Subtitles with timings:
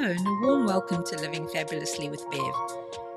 [0.00, 2.40] Hello, and a warm welcome to Living Fabulously with Bev.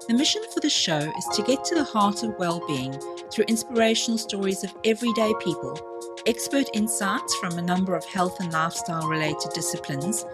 [0.07, 2.99] The mission for the show is to get to the heart of well being
[3.29, 5.79] through inspirational stories of everyday people,
[6.25, 10.25] expert insights from a number of health and lifestyle related disciplines,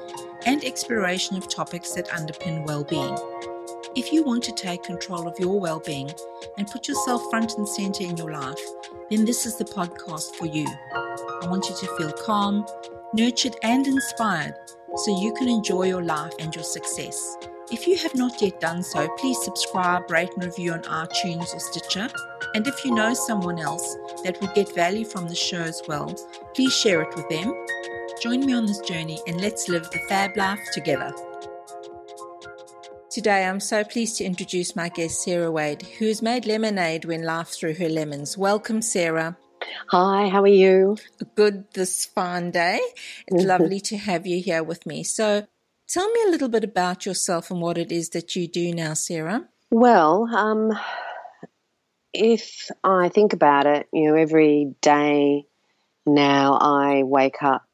[0.46, 3.18] and exploration of topics that underpin well being.
[3.94, 6.10] If you want to take control of your well being
[6.58, 8.62] and put yourself front and center in your life,
[9.10, 10.66] then this is the podcast for you.
[10.86, 12.66] I want you to feel calm,
[13.14, 14.56] nurtured, and inspired
[14.98, 17.38] so you can enjoy your life and your success.
[17.70, 21.60] If you have not yet done so, please subscribe, rate, and review on iTunes or
[21.60, 22.08] Stitcher.
[22.56, 26.14] And if you know someone else that would get value from the show as well,
[26.56, 27.54] please share it with them.
[28.22, 31.14] Join me on this journey and let's live the fab life together.
[33.10, 37.48] Today, I'm so pleased to introduce my guest, Sarah Wade, who's made lemonade when life
[37.48, 38.38] threw her lemons.
[38.38, 39.38] Welcome, Sarah.
[39.90, 40.98] Hi, how are you?
[41.36, 42.82] Good this fine day.
[43.28, 45.04] It's lovely to have you here with me.
[45.04, 45.48] So,
[45.88, 48.96] tell me a little bit about yourself and what it is that you do now,
[48.96, 49.48] Sarah.
[49.72, 50.78] Well, um,
[52.14, 55.46] if I think about it, you know, every day
[56.06, 57.66] now I wake up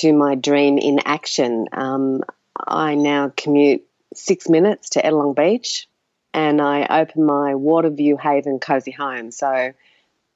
[0.00, 1.68] to my dream in action.
[1.72, 2.20] Um,
[2.54, 5.88] I now commute six minutes to Ettalong Beach
[6.34, 9.30] and I open my Waterview Haven Cozy Home.
[9.30, 9.72] So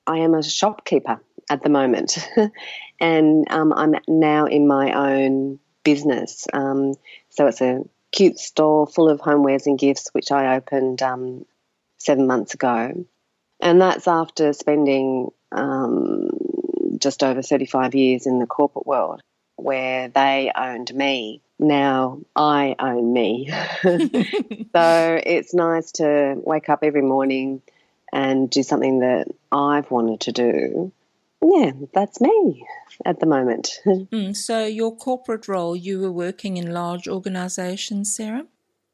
[0.06, 2.19] I am a shopkeeper at the moment,
[3.00, 6.47] and um, I'm now in my own business.
[6.52, 6.94] Um,
[7.30, 11.44] so it's a cute store full of homewares and gifts, which I opened um,
[11.98, 13.05] seven months ago,
[13.60, 16.30] and that's after spending um,
[16.98, 19.20] just over 35 years in the corporate world,
[19.56, 21.41] where they owned me.
[21.58, 23.48] Now I own me.
[23.82, 27.62] so it's nice to wake up every morning
[28.14, 30.92] and do something that I've wanted to do,
[31.42, 32.64] yeah, that's me
[33.04, 33.80] at the moment.
[33.84, 38.47] Mm, so, your corporate role, you were working in large organisations, Sarah?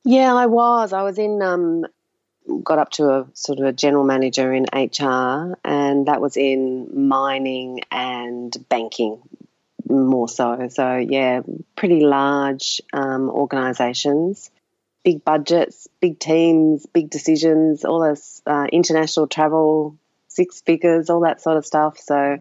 [0.04, 0.94] Yeah, I was.
[0.94, 1.84] I was in, um,
[2.64, 7.08] got up to a sort of a general manager in HR, and that was in
[7.08, 9.20] mining and banking
[9.88, 10.68] more so.
[10.70, 11.42] So, yeah,
[11.76, 14.50] pretty large um, organisations
[15.04, 19.96] big budgets, big teams, big decisions, all this uh, international travel,
[20.28, 21.98] six figures, all that sort of stuff.
[21.98, 22.38] So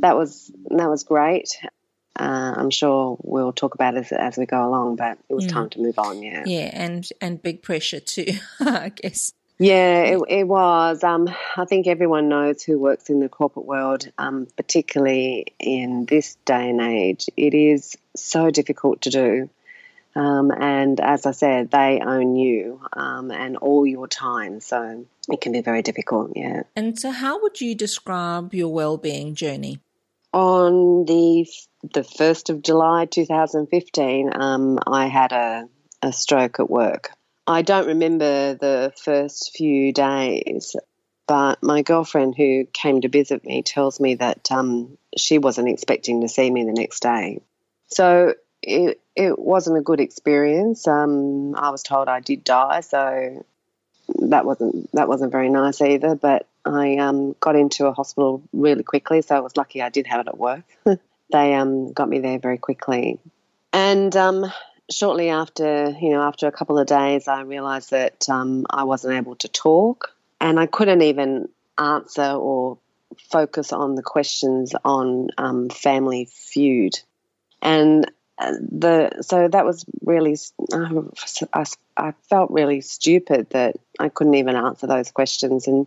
[0.00, 1.56] that was that was great.
[2.14, 5.46] Uh, I'm sure we'll talk about it as, as we go along, but it was
[5.46, 5.50] mm.
[5.50, 6.22] time to move on.
[6.22, 9.32] Yeah, yeah, and and big pressure too, I guess.
[9.58, 11.04] Yeah, it, it was.
[11.04, 16.36] Um, I think everyone knows who works in the corporate world, um, particularly in this
[16.44, 17.28] day and age.
[17.36, 19.50] It is so difficult to do.
[20.14, 24.60] Um, and as I said, they own you um, and all your time.
[24.60, 26.64] So it can be very difficult, yeah.
[26.76, 29.80] And so, how would you describe your well-being journey?
[30.32, 31.46] On the
[31.94, 35.68] the first of July, two thousand fifteen, um, I had a,
[36.02, 37.10] a stroke at work.
[37.46, 40.76] I don't remember the first few days,
[41.26, 46.20] but my girlfriend who came to visit me tells me that um, she wasn't expecting
[46.20, 47.40] to see me the next day.
[47.88, 50.86] So it it wasn't a good experience.
[50.86, 53.44] Um, I was told I did die, so
[54.20, 56.14] that wasn't that wasn't very nice either.
[56.14, 60.06] But I um, got into a hospital really quickly, so I was lucky I did
[60.06, 60.64] have it at work.
[61.32, 63.18] they um, got me there very quickly,
[63.72, 64.52] and um,
[64.90, 69.14] shortly after, you know, after a couple of days, I realised that um, I wasn't
[69.14, 71.48] able to talk, and I couldn't even
[71.78, 72.78] answer or
[73.30, 76.98] focus on the questions on um, Family Feud.
[77.60, 78.10] And
[78.60, 80.36] the so that was really
[81.52, 81.64] I,
[81.96, 85.66] I felt really stupid that I couldn't even answer those questions.
[85.66, 85.86] And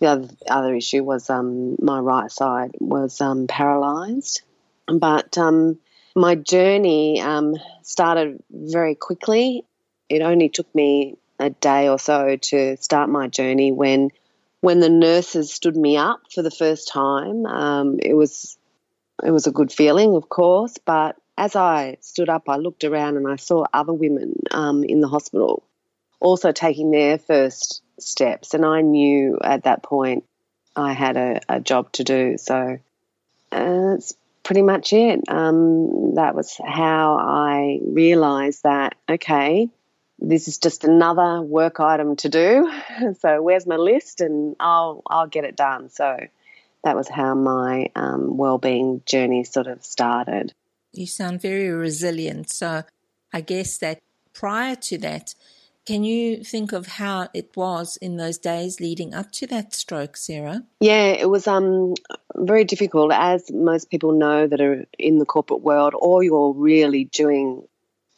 [0.00, 4.42] the other, other issue was um, my right side was um, paralyzed.
[4.86, 5.78] But um,
[6.14, 9.64] my journey um, started very quickly.
[10.08, 14.10] It only took me a day or so to start my journey when
[14.60, 17.46] when the nurses stood me up for the first time.
[17.46, 18.56] Um, it was
[19.24, 23.16] it was a good feeling of course but as I stood up, I looked around
[23.16, 25.62] and I saw other women um, in the hospital
[26.20, 28.54] also taking their first steps.
[28.54, 30.24] And I knew at that point
[30.74, 32.36] I had a, a job to do.
[32.38, 32.78] So
[33.52, 35.20] uh, that's pretty much it.
[35.28, 39.68] Um, that was how I realized that, okay,
[40.18, 42.70] this is just another work item to do.
[43.20, 44.20] so where's my list?
[44.20, 45.90] And I'll, I'll get it done.
[45.90, 46.18] So
[46.84, 50.54] that was how my um, well-being journey sort of started.
[50.96, 52.50] You sound very resilient.
[52.50, 52.82] So
[53.32, 54.00] I guess that
[54.32, 55.34] prior to that,
[55.86, 60.16] can you think of how it was in those days leading up to that stroke,
[60.16, 60.64] Sarah?
[60.80, 61.94] Yeah, it was um,
[62.34, 67.04] very difficult, as most people know that are in the corporate world, all you're really
[67.04, 67.62] doing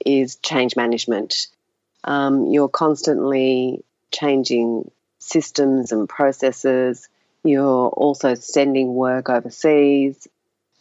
[0.04, 1.48] is change management.
[2.04, 7.08] Um, you're constantly changing systems and processes.
[7.44, 10.26] You're also sending work overseas.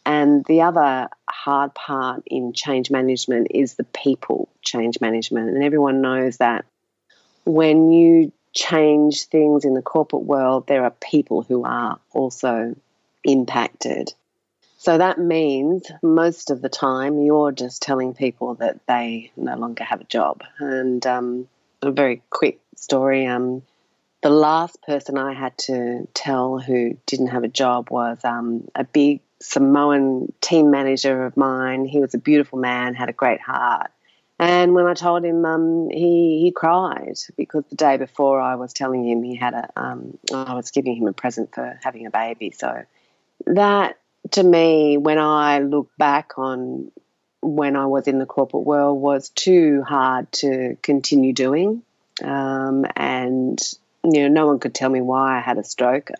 [0.07, 5.49] And the other hard part in change management is the people change management.
[5.49, 6.63] And everyone knows that
[7.43, 12.73] when you change things in the corporate world, there are people who are also
[13.25, 14.13] impacted.
[14.77, 19.83] So that means most of the time you're just telling people that they no longer
[19.83, 20.41] have a job.
[20.59, 21.49] And um,
[21.81, 23.61] a very quick story um,
[24.21, 28.83] the last person I had to tell who didn't have a job was um, a
[28.83, 31.85] big Samoan team manager of mine.
[31.85, 33.91] He was a beautiful man, had a great heart.
[34.39, 38.71] And when I told him, um, he he cried because the day before I was
[38.71, 42.11] telling him he had a, um, I was giving him a present for having a
[42.11, 42.51] baby.
[42.51, 42.83] So
[43.47, 43.97] that
[44.31, 46.91] to me, when I look back on
[47.41, 51.81] when I was in the corporate world, was too hard to continue doing.
[52.23, 53.59] Um, and
[54.03, 56.11] you know, no one could tell me why I had a stroke.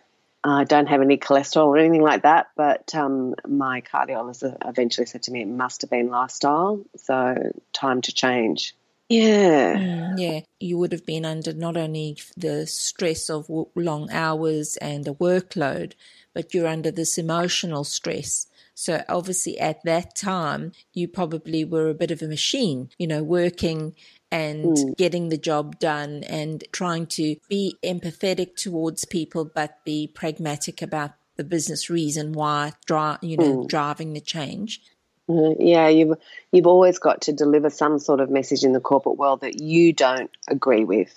[0.44, 5.24] I don't have any cholesterol or anything like that, but um, my cardiologist eventually said
[5.24, 8.74] to me it must have been lifestyle, so time to change.
[9.08, 9.74] Yeah.
[9.76, 10.40] Mm, yeah.
[10.60, 15.94] You would have been under not only the stress of long hours and the workload,
[16.34, 18.46] but you're under this emotional stress.
[18.74, 23.24] So obviously at that time, you probably were a bit of a machine, you know,
[23.24, 23.94] working
[24.30, 24.96] and mm.
[24.96, 31.12] getting the job done and trying to be empathetic towards people, but be pragmatic about
[31.36, 33.68] the business reason why, dri- you know, mm.
[33.68, 34.82] driving the change.
[35.28, 35.62] Mm-hmm.
[35.62, 36.18] Yeah, you've
[36.52, 39.92] you've always got to deliver some sort of message in the corporate world that you
[39.92, 41.14] don't agree with.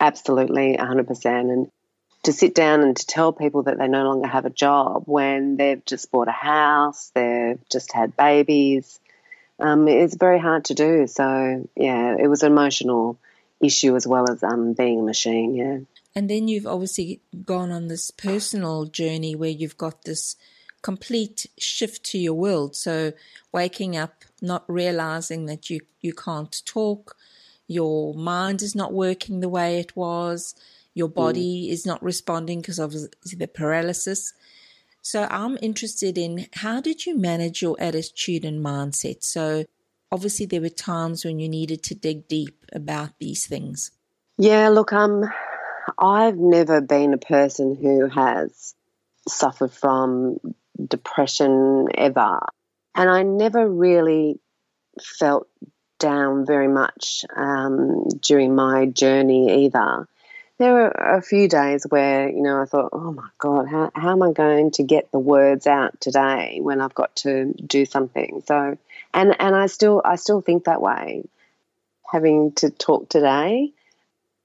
[0.00, 1.50] Absolutely, hundred percent.
[1.50, 1.70] And
[2.24, 5.56] to sit down and to tell people that they no longer have a job when
[5.56, 8.98] they've just bought a house, they've just had babies,
[9.58, 11.06] um, it's very hard to do.
[11.06, 13.18] So yeah, it was an emotional
[13.60, 15.54] issue as well as um, being a machine.
[15.54, 15.78] Yeah.
[16.14, 20.36] And then you've obviously gone on this personal journey where you've got this
[20.82, 22.76] complete shift to your world.
[22.76, 23.12] So
[23.52, 27.16] waking up, not realizing that you, you can't talk,
[27.66, 30.54] your mind is not working the way it was,
[30.92, 31.14] your mm.
[31.14, 31.72] body mm.
[31.72, 34.34] is not responding because of the paralysis.
[35.04, 39.22] So I'm interested in how did you manage your attitude and mindset?
[39.22, 39.66] So
[40.10, 43.90] obviously there were times when you needed to dig deep about these things.
[44.38, 45.24] Yeah, look, um,
[45.98, 48.74] I've never been a person who has
[49.28, 50.38] suffered from
[50.82, 52.38] depression ever.
[52.94, 54.40] And I never really
[55.02, 55.48] felt
[55.98, 60.08] down very much um, during my journey either
[60.58, 64.12] there were a few days where you know I thought, oh my god, how how
[64.12, 68.42] am I going to get the words out today when I've got to do something?
[68.46, 68.78] So,
[69.12, 71.24] and and I still I still think that way.
[72.12, 73.72] Having to talk today,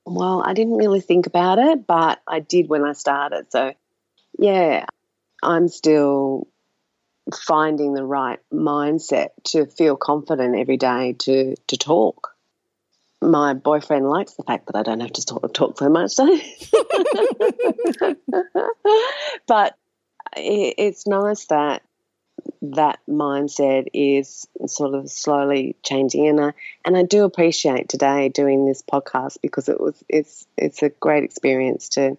[0.06, 3.52] well, I didn't really think about it, but I did when I started.
[3.52, 3.74] So,
[4.40, 4.86] yeah,
[5.44, 6.48] I'm still
[7.46, 12.36] finding the right mindset to feel confident every day to to talk
[13.22, 16.14] my boyfriend likes the fact that I don't have to talk, talk so much.
[19.48, 19.76] But
[20.36, 21.82] it's nice that
[22.62, 26.54] that mindset is sort of slowly changing and I
[26.86, 31.24] and I do appreciate today doing this podcast because it was it's it's a great
[31.24, 32.18] experience to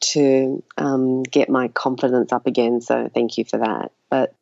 [0.00, 4.34] to um, get my confidence up again so thank you for that but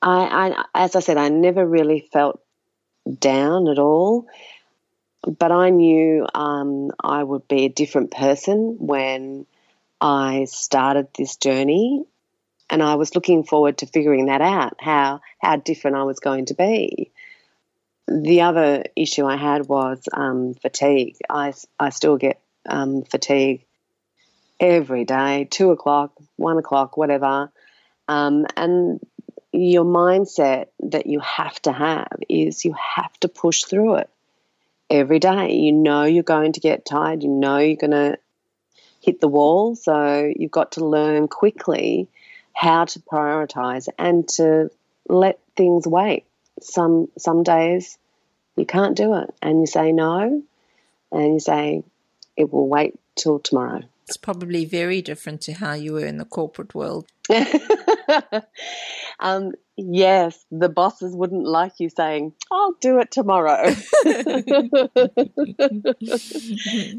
[0.00, 2.40] I, I as I said I never really felt
[3.18, 4.26] down at all
[5.26, 9.46] but I knew um, I would be a different person when
[10.00, 12.04] I started this journey,
[12.68, 16.46] and I was looking forward to figuring that out how how different I was going
[16.46, 17.12] to be.
[18.06, 21.16] The other issue I had was um, fatigue.
[21.30, 23.64] I I still get um, fatigue
[24.60, 27.50] every day, two o'clock, one o'clock, whatever,
[28.08, 29.00] um, and
[29.52, 34.10] your mindset that you have to have is you have to push through it
[34.90, 35.54] every day.
[35.54, 38.18] You know you're going to get tired, you know you're going to
[39.00, 39.76] hit the wall.
[39.76, 42.08] So you've got to learn quickly
[42.54, 44.70] how to prioritize and to
[45.08, 46.24] let things wait.
[46.60, 47.98] Some some days
[48.56, 50.42] you can't do it and you say no
[51.10, 51.82] and you say
[52.36, 53.82] it will wait till tomorrow.
[54.06, 57.08] It's probably very different to how you were in the corporate world.
[59.18, 63.64] um, yes, the bosses wouldn't like you saying, I'll do it tomorrow.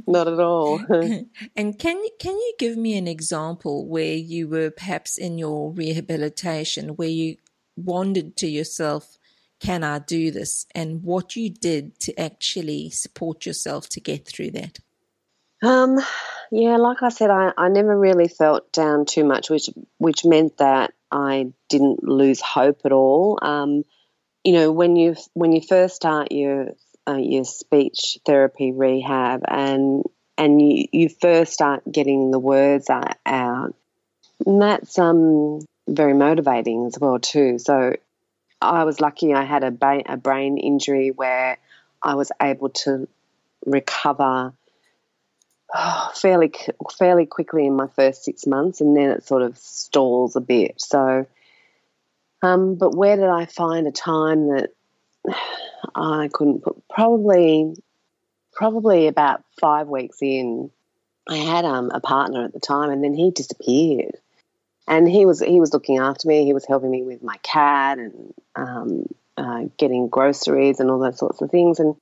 [0.08, 0.80] Not at all.
[1.56, 6.96] and can, can you give me an example where you were perhaps in your rehabilitation,
[6.96, 7.38] where you
[7.78, 9.20] wondered to yourself,
[9.60, 10.66] can I do this?
[10.74, 14.80] And what you did to actually support yourself to get through that?
[15.64, 16.00] Um,
[16.58, 20.58] yeah, like I said, I, I never really felt down too much, which which meant
[20.60, 23.38] that I didn't lose hope at all.
[23.42, 23.84] Um,
[24.46, 26.70] you know, when you when you first start your
[27.06, 30.04] uh, your speech therapy rehab and
[30.38, 33.74] and you, you first start getting the words out, and
[34.46, 35.60] that's um
[35.90, 37.60] very motivating as well too.
[37.60, 37.98] So
[38.62, 41.58] I was lucky I had a, ba- a brain injury where
[42.02, 43.10] I was able to
[43.66, 44.54] recover
[46.16, 46.54] fairly
[46.98, 50.76] fairly quickly in my first six months, and then it sort of stalls a bit.
[50.78, 51.26] So,
[52.42, 54.70] um, but where did I find a time that
[55.96, 56.88] I couldn't put?
[56.90, 57.76] Probably,
[58.54, 60.72] probably about five weeks in,
[61.28, 64.18] I had um, a partner at the time, and then he disappeared
[64.88, 66.46] and he was he was looking after me.
[66.46, 69.06] He was helping me with my cat and um,
[69.38, 71.80] uh, getting groceries and all those sorts of things.
[71.80, 71.96] And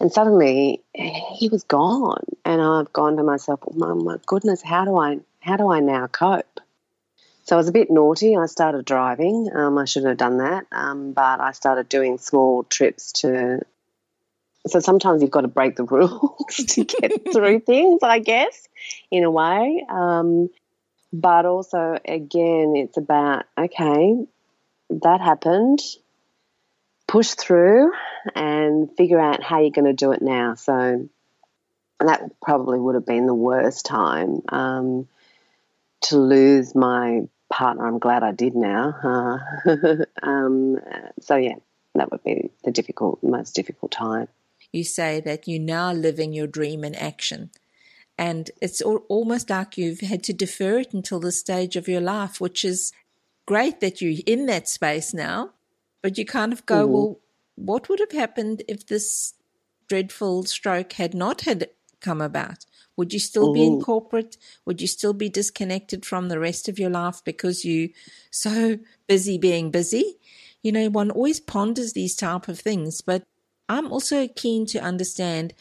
[0.00, 4.84] and suddenly he was gone, and I've gone to myself, oh, my, my goodness, how
[4.84, 6.60] do I how do I now cope?
[7.44, 8.36] So I was a bit naughty.
[8.36, 9.50] I started driving.
[9.54, 13.60] Um, I shouldn't have done that, um, but I started doing small trips to.
[14.66, 18.68] So sometimes you've got to break the rules to get through things, I guess,
[19.10, 19.84] in a way.
[19.88, 20.50] Um,
[21.12, 24.16] but also, again, it's about, okay,
[24.90, 25.80] that happened,
[27.10, 27.90] push through
[28.36, 30.54] and figure out how you're going to do it now.
[30.54, 31.08] So
[31.98, 35.08] that probably would have been the worst time um,
[36.02, 37.84] to lose my partner.
[37.84, 39.42] I'm glad I did now.
[39.66, 40.78] Uh, um,
[41.20, 41.56] so, yeah,
[41.96, 44.28] that would be the difficult, most difficult time.
[44.70, 47.50] You say that you're now living your dream in action.
[48.16, 52.40] And it's almost like you've had to defer it until this stage of your life,
[52.40, 52.92] which is
[53.46, 55.50] great that you're in that space now.
[56.02, 56.92] But you kind of go, mm-hmm.
[56.92, 57.20] well,
[57.56, 59.34] what would have happened if this
[59.88, 61.68] dreadful stroke had not had
[62.00, 62.64] come about?
[62.96, 63.54] Would you still mm-hmm.
[63.54, 64.36] be in corporate?
[64.64, 67.90] Would you still be disconnected from the rest of your life because you
[68.30, 70.18] so busy being busy?
[70.62, 73.24] You know, one always ponders these type of things, but
[73.68, 75.54] I'm also keen to understand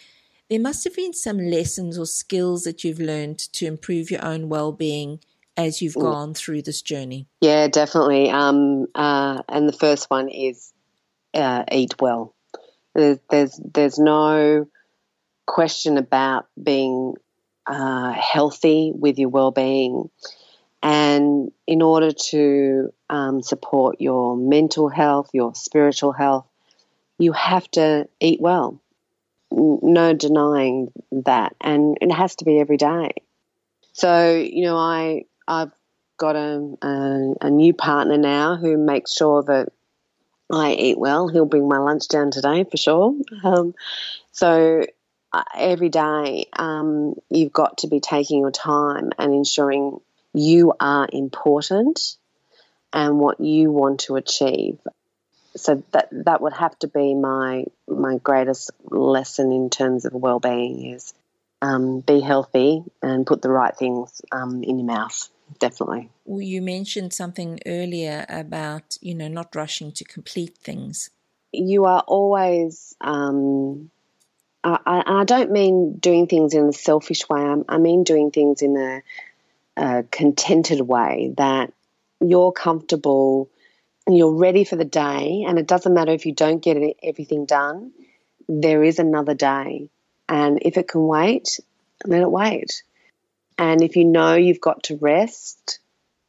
[0.50, 4.50] there must have been some lessons or skills that you've learned to improve your own
[4.50, 5.20] well-being
[5.60, 7.28] as you've gone through this journey.
[7.42, 8.30] Yeah, definitely.
[8.30, 10.74] Um, uh, and the first one is
[11.34, 12.36] uh, eat well.
[12.96, 14.68] There's, there's there's no
[15.46, 17.16] question about being
[17.68, 20.10] uh, healthy with your well-being,
[20.82, 26.48] and in order to um, support your mental health, your spiritual health,
[27.18, 28.82] you have to eat well
[29.52, 33.12] no denying that, and it has to be every day.
[33.94, 35.72] So you know, I I've
[36.18, 39.70] got a, a, a new partner now who makes sure that
[40.52, 41.28] I eat well.
[41.28, 43.16] He'll bring my lunch down today for sure.
[43.44, 43.74] Um,
[44.32, 44.86] so
[45.34, 50.00] uh, every day um, you've got to be taking your time and ensuring
[50.34, 52.16] you are important
[52.94, 54.80] and what you want to achieve
[55.56, 60.94] so that that would have to be my my greatest lesson in terms of well-being
[60.94, 61.14] is
[61.62, 65.30] um, be healthy and put the right things um, in your mouth
[65.60, 71.10] definitely well, you mentioned something earlier about you know not rushing to complete things
[71.52, 73.90] you are always um,
[74.64, 78.62] I, I, don't mean doing things in a selfish way I, I mean doing things
[78.62, 79.02] in a,
[79.78, 81.74] a contented way that
[82.20, 83.50] you're comfortable
[84.16, 87.92] you're ready for the day, and it doesn't matter if you don't get everything done,
[88.48, 89.90] there is another day.
[90.28, 91.60] And if it can wait,
[92.06, 92.84] let it wait.
[93.60, 95.80] And if you know you've got to rest,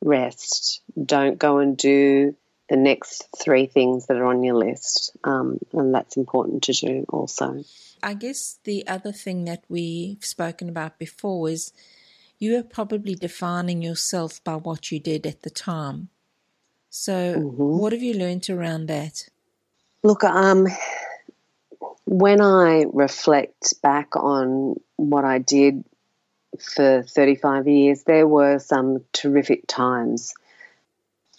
[0.03, 0.83] rest.
[1.03, 2.35] Don't go and do
[2.69, 5.17] the next three things that are on your list.
[5.23, 7.63] Um, and that's important to do also.
[8.03, 11.73] I guess the other thing that we've spoken about before is
[12.41, 16.09] you are probably defining yourself by what you did at the time.
[16.89, 17.63] So, mm-hmm.
[17.79, 19.29] what have you learned around that?
[20.03, 20.67] Look, um,
[22.07, 25.85] when I reflect back on what I did
[26.59, 30.35] for 35 years, there were some terrific times,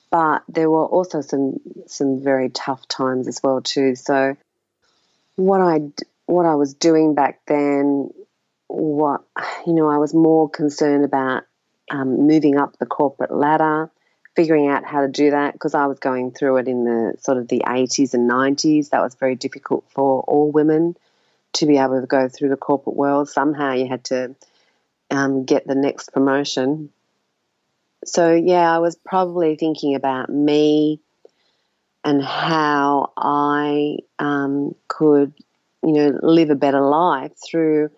[0.09, 3.95] but there were also some some very tough times as well too.
[3.95, 4.35] So,
[5.35, 5.81] what I
[6.25, 8.09] what I was doing back then,
[8.67, 9.21] what
[9.65, 11.43] you know, I was more concerned about
[11.89, 13.91] um, moving up the corporate ladder
[14.35, 17.37] figuring out how to do that because I was going through it in the sort
[17.37, 18.89] of the 80s and 90s.
[18.89, 20.95] That was very difficult for all women
[21.53, 23.29] to be able to go through the corporate world.
[23.29, 24.35] Somehow you had to
[25.11, 26.89] um, get the next promotion.
[28.05, 31.01] So, yeah, I was probably thinking about me,
[32.03, 35.33] and how I um, could,
[35.83, 37.91] you know, live a better life through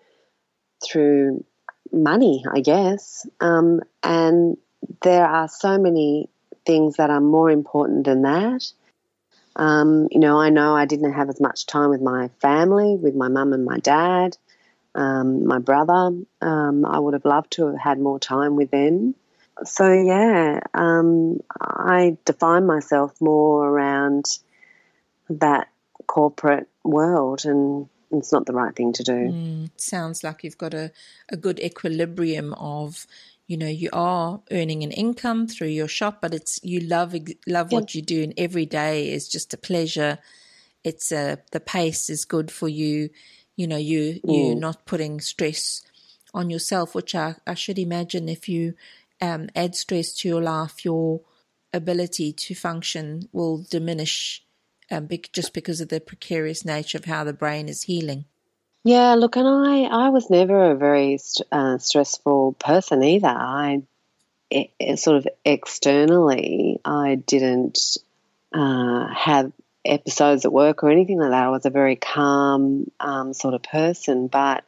[0.84, 1.44] through
[1.90, 3.26] money, I guess.
[3.40, 4.58] Um, and
[5.02, 6.28] there are so many
[6.66, 8.70] things that are more important than that.
[9.56, 13.14] Um, you know, I know I didn't have as much time with my family, with
[13.14, 14.36] my mum and my dad,
[14.94, 16.10] um, my brother.
[16.40, 19.14] Um, I would have loved to have had more time with them.
[19.64, 24.26] So, yeah, um, I define myself more around
[25.30, 25.68] that
[26.06, 29.12] corporate world, and it's not the right thing to do.
[29.12, 30.92] Mm, sounds like you've got a,
[31.28, 33.06] a good equilibrium of
[33.46, 37.14] you know you are earning an income through your shop but it's you love
[37.46, 37.78] love yeah.
[37.78, 40.18] what you do and every day is just a pleasure
[40.82, 43.10] it's a the pace is good for you
[43.56, 44.20] you know you mm.
[44.24, 45.82] you're not putting stress
[46.32, 48.74] on yourself which I, I should imagine if you
[49.20, 51.20] um, add stress to your life your
[51.72, 54.44] ability to function will diminish
[54.90, 58.26] um, just because of the precarious nature of how the brain is healing
[58.86, 61.18] yeah, look, and I, I was never a very
[61.50, 63.28] uh, stressful person either.
[63.28, 63.82] I
[64.50, 67.78] it, it sort of externally, I didn't
[68.52, 69.52] uh, have
[69.84, 71.44] episodes at work or anything like that.
[71.44, 74.64] I was a very calm um, sort of person, but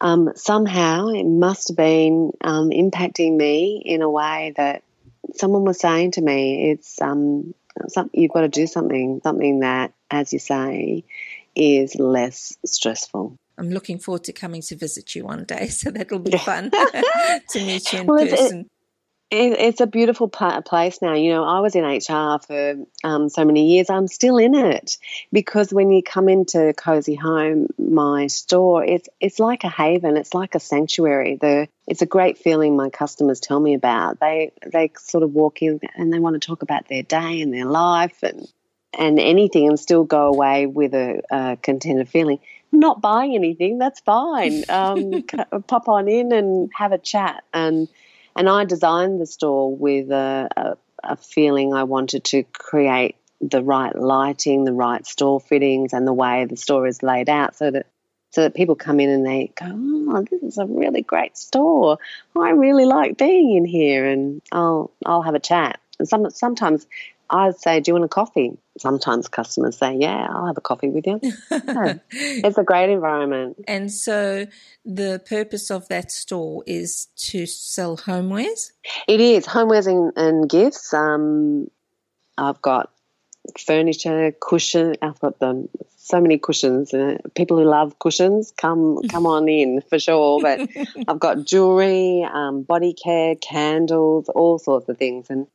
[0.00, 4.82] um, somehow it must have been um, impacting me in a way that
[5.34, 7.54] someone was saying to me, "It's um,
[7.88, 11.04] some, you've got to do something, something that, as you say,
[11.54, 13.36] is less stressful.
[13.56, 16.70] I'm looking forward to coming to visit you one day, so that'll be fun
[17.50, 18.68] to meet you in well, person.
[19.34, 21.14] It, it, it's a beautiful place now.
[21.14, 23.90] You know, I was in HR for um, so many years.
[23.90, 24.96] I'm still in it
[25.32, 30.16] because when you come into Cozy Home, my store, it's it's like a haven.
[30.16, 31.36] It's like a sanctuary.
[31.40, 34.20] The it's a great feeling my customers tell me about.
[34.20, 37.52] They they sort of walk in and they want to talk about their day and
[37.52, 38.46] their life and
[38.96, 42.38] and anything and still go away with a, a contented feeling.
[42.70, 44.64] Not buying anything, that's fine.
[44.68, 45.24] Um,
[45.66, 47.44] pop on in and have a chat.
[47.52, 47.88] And
[48.36, 53.62] and I designed the store with a, a, a feeling I wanted to create the
[53.62, 57.70] right lighting, the right store fittings, and the way the store is laid out, so
[57.70, 57.86] that
[58.30, 61.98] so that people come in and they go, "Oh, this is a really great store.
[62.36, 65.80] I really like being in here," and I'll I'll have a chat.
[65.98, 66.86] And some sometimes
[67.30, 68.56] I'd say, Do you want a coffee?
[68.78, 71.20] Sometimes customers say, Yeah, I'll have a coffee with you.
[71.50, 71.94] yeah.
[72.10, 73.64] It's a great environment.
[73.68, 74.46] And so
[74.84, 78.72] the purpose of that store is to sell homewares?
[79.06, 80.92] It is homewares and, and gifts.
[80.92, 81.70] Um,
[82.36, 82.90] I've got
[83.58, 84.96] furniture, cushion.
[85.02, 86.92] I've got them so many cushions.
[86.92, 90.40] Uh, people who love cushions, come come on in for sure.
[90.40, 90.68] But
[91.08, 95.46] I've got jewelry, um, body care, candles, all sorts of things, and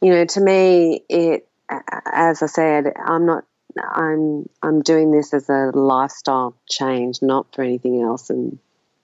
[0.00, 3.44] you know, to me, it, as I said, I'm not,
[3.78, 8.30] I'm, I'm doing this as a lifestyle change, not for anything else.
[8.30, 8.58] And,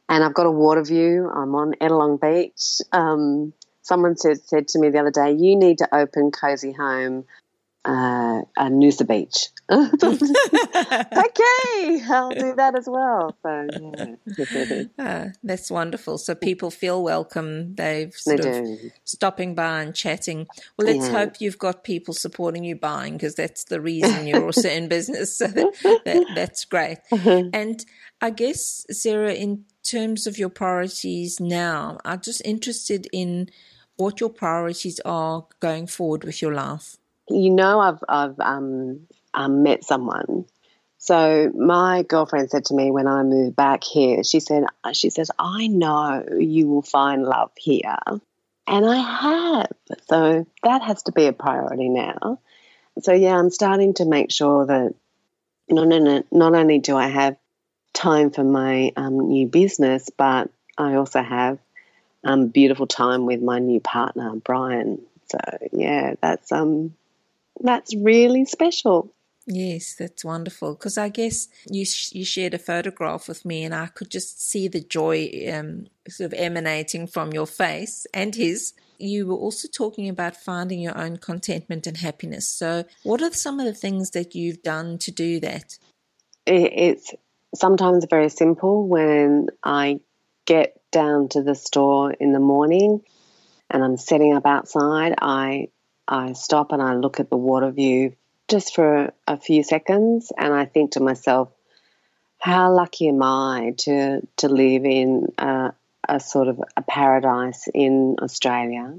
[0.09, 1.29] and I've got a water view.
[1.29, 2.81] I'm on Ettalong Beach.
[2.93, 7.25] Um, someone said, said to me the other day, you need to open Cozy Home
[7.85, 9.49] uh, Noosa Beach.
[9.71, 9.87] okay,
[12.09, 13.37] I'll do that as well.
[13.43, 13.69] So
[14.99, 14.99] yeah.
[14.99, 16.19] uh, that's wonderful.
[16.19, 17.77] So people feel welcome.
[17.77, 18.91] They've sort they of do.
[19.05, 20.49] stopping by and chatting.
[20.77, 21.19] Well, let's yeah.
[21.19, 25.31] hope you've got people supporting you buying because that's the reason you're also in business.
[25.41, 26.99] So that, that, that's great.
[27.11, 27.83] And
[28.21, 33.49] I guess Sarah, in terms of your priorities now, I'm just interested in
[33.97, 36.99] what your priorities are going forward with your life
[37.31, 39.01] you know, I've I've um,
[39.35, 40.47] um, met someone.
[40.99, 45.31] So my girlfriend said to me when I moved back here, she said, she says,
[45.39, 47.97] I know you will find love here,
[48.67, 49.97] and I have.
[50.09, 52.39] So that has to be a priority now.
[53.01, 54.95] So yeah, I'm starting to make sure that
[55.69, 57.37] not only, not only do I have
[57.95, 61.59] time for my um, new business, but I also have
[62.25, 65.03] um, beautiful time with my new partner, Brian.
[65.31, 65.39] So
[65.73, 66.95] yeah, that's um
[67.61, 69.13] that's really special.
[69.47, 70.75] Yes, that's wonderful.
[70.75, 74.41] Because I guess you sh- you shared a photograph with me, and I could just
[74.41, 78.75] see the joy um, sort of emanating from your face and his.
[78.99, 82.47] You were also talking about finding your own contentment and happiness.
[82.47, 85.79] So, what are some of the things that you've done to do that?
[86.47, 87.15] It's
[87.55, 88.87] sometimes very simple.
[88.87, 90.01] When I
[90.45, 93.03] get down to the store in the morning
[93.71, 95.69] and I'm setting up outside, I
[96.07, 98.17] I stop and I look at the water view
[98.51, 101.51] just for a few seconds and I think to myself,
[102.39, 105.73] how lucky am I to, to live in a,
[106.09, 108.99] a sort of a paradise in Australia?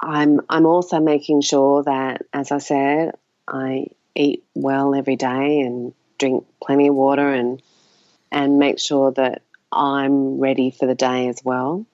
[0.00, 3.14] I'm, I'm also making sure that, as I said,
[3.46, 7.62] I eat well every day and drink plenty of water and
[8.30, 11.86] and make sure that I'm ready for the day as well.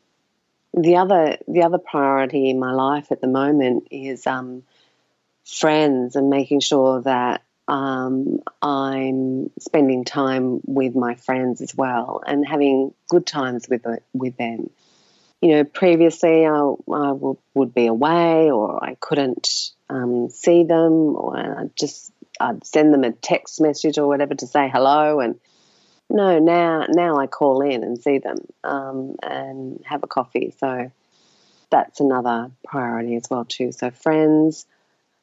[0.72, 4.64] The other the other priority in my life at the moment is um,
[5.44, 12.46] friends and making sure that um, I'm spending time with my friends as well and
[12.46, 14.70] having good times with with them.
[15.40, 17.12] You know, previously I, I
[17.54, 23.04] would be away or I couldn't um, see them, or I'd just I'd send them
[23.04, 25.20] a text message or whatever to say hello.
[25.20, 25.38] And
[26.08, 30.54] no, now now I call in and see them um, and have a coffee.
[30.58, 30.90] So
[31.70, 33.72] that's another priority as well too.
[33.72, 34.66] So friends,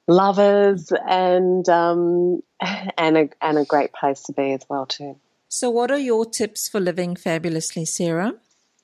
[0.07, 2.41] lovers, and um,
[2.97, 5.17] and a and a great place to be as well too.
[5.49, 8.33] So, what are your tips for living fabulously, Sarah?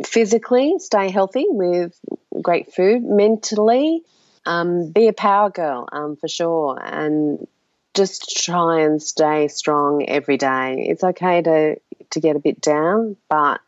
[0.06, 1.98] Physically, stay healthy with
[2.42, 3.04] great food.
[3.04, 4.04] Mentally,
[4.46, 7.48] um, be a power girl um, for sure, and
[7.94, 10.88] just try and stay strong every day.
[10.90, 11.80] It's okay to
[12.12, 13.60] to get a bit down, but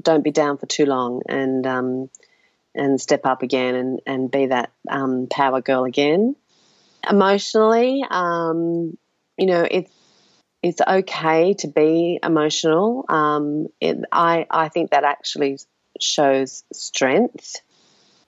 [0.00, 2.10] don't be down for too long, and um,
[2.74, 6.36] and step up again and and be that um, power girl again.
[7.08, 8.96] Emotionally, um,
[9.38, 9.92] you know, it's
[10.62, 13.04] it's okay to be emotional.
[13.08, 15.58] Um, it, I I think that actually
[16.00, 17.60] shows strength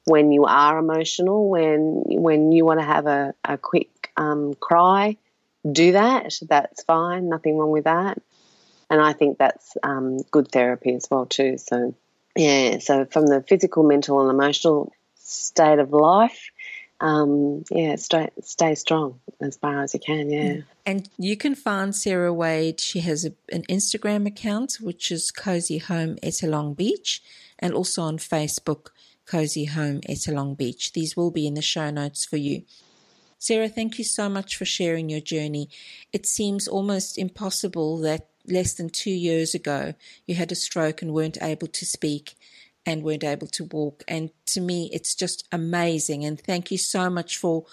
[0.05, 1.49] when you are emotional.
[1.49, 5.17] When when you want to have a, a quick um, cry,
[5.71, 6.39] do that.
[6.49, 7.29] That's fine.
[7.29, 8.19] Nothing wrong with that.
[8.91, 11.59] And I think that's um, good therapy as well too.
[11.59, 11.95] So
[12.37, 12.79] yeah.
[12.79, 16.51] So from the physical, mental, and emotional state of life,
[17.01, 20.31] um, yeah, stay stay strong as far as you can.
[20.31, 20.61] Yeah.
[20.85, 22.81] And you can find Sarah Wade.
[22.81, 27.23] She has a, an Instagram account which is Cozy Home Ettalong Beach,
[27.59, 28.89] and also on Facebook,
[29.27, 30.93] Cozy Home Ettalong Beach.
[30.93, 32.63] These will be in the show notes for you.
[33.39, 35.69] Sarah, thank you so much for sharing your journey.
[36.13, 39.95] It seems almost impossible that less than two years ago
[40.27, 42.35] you had a stroke and weren't able to speak
[42.89, 44.03] and weren't able to walk.
[44.09, 46.25] And to me, it's just amazing.
[46.25, 47.67] And thank you so much for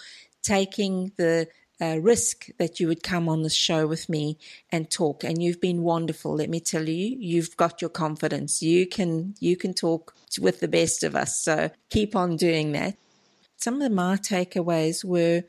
[0.44, 1.48] taking the
[1.82, 4.38] uh, risk that you would come on the show with me
[4.72, 5.24] and talk.
[5.24, 6.36] And you've been wonderful.
[6.36, 8.62] Let me tell you, you've got your confidence.
[8.62, 11.40] You can you can talk with the best of us.
[11.40, 12.96] So keep on doing that
[13.58, 15.44] some of my takeaways were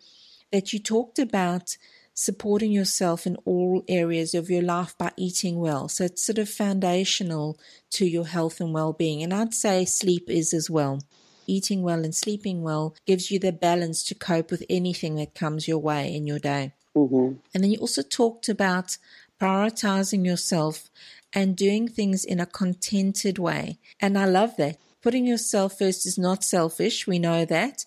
[0.52, 1.76] that you talked about
[2.16, 5.86] supporting yourself in all areas of your life by eating well.
[5.86, 7.58] So it's sort of foundational
[7.90, 9.22] to your health and well being.
[9.22, 11.00] And I'd say sleep is as well.
[11.46, 15.68] Eating well and sleeping well gives you the balance to cope with anything that comes
[15.68, 16.72] your way in your day.
[16.96, 17.36] Mm-hmm.
[17.54, 18.96] And then you also talked about
[19.38, 20.90] prioritizing yourself
[21.34, 23.78] and doing things in a contented way.
[24.00, 24.78] And I love that.
[25.02, 27.06] Putting yourself first is not selfish.
[27.06, 27.84] We know that.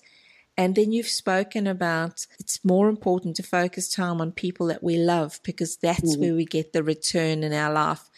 [0.60, 4.98] And then you've spoken about it's more important to focus time on people that we
[4.98, 6.22] love because that's mm-hmm.
[6.22, 8.10] where we get the return in our life.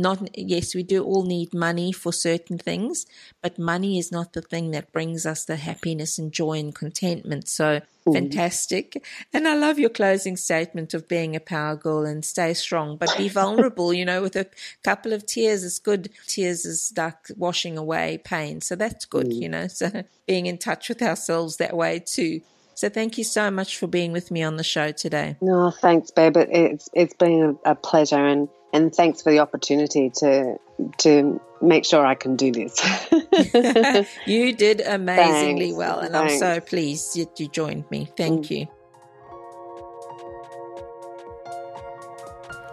[0.00, 3.06] Not, yes, we do all need money for certain things,
[3.42, 7.48] but money is not the thing that brings us the happiness and joy and contentment.
[7.48, 8.12] So mm.
[8.12, 9.04] fantastic.
[9.32, 13.16] And I love your closing statement of being a power girl and stay strong, but
[13.16, 14.46] be vulnerable, you know, with a
[14.82, 16.10] couple of tears is good.
[16.26, 18.60] Tears is like washing away pain.
[18.60, 19.42] So that's good, mm.
[19.42, 22.40] you know, so being in touch with ourselves that way too.
[22.80, 25.36] So thank you so much for being with me on the show today.
[25.42, 26.38] No, thanks, babe.
[26.38, 30.58] It's it's been a pleasure, and and thanks for the opportunity to
[30.98, 32.80] to make sure I can do this.
[34.26, 36.34] you did amazingly thanks, well, and thanks.
[36.34, 38.10] I'm so pleased that you joined me.
[38.16, 38.50] Thank mm.
[38.50, 38.66] you.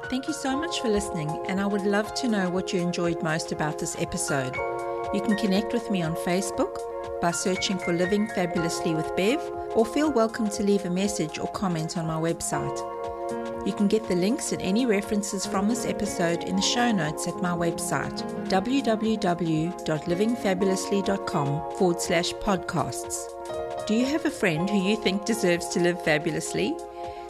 [0.09, 3.21] Thank you so much for listening, and I would love to know what you enjoyed
[3.21, 4.55] most about this episode.
[5.13, 6.79] You can connect with me on Facebook
[7.19, 9.41] by searching for Living Fabulously with Bev,
[9.75, 12.96] or feel welcome to leave a message or comment on my website.
[13.67, 17.27] You can get the links and any references from this episode in the show notes
[17.27, 23.25] at my website, www.livingfabulously.com forward slash podcasts.
[23.85, 26.77] Do you have a friend who you think deserves to live fabulously?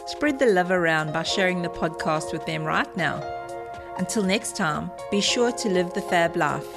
[0.05, 3.19] Spread the love around by sharing the podcast with them right now.
[3.97, 6.67] Until next time, be sure to live the fab life.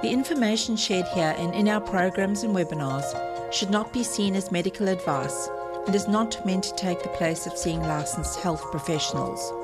[0.00, 3.04] The information shared here and in our programs and webinars
[3.52, 5.50] should not be seen as medical advice
[5.86, 9.63] and is not meant to take the place of seeing licensed health professionals.